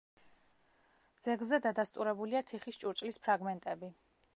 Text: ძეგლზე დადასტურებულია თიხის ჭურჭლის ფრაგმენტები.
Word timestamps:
ძეგლზე 1.27 1.61
დადასტურებულია 1.67 2.45
თიხის 2.51 2.85
ჭურჭლის 2.87 3.23
ფრაგმენტები. 3.29 3.97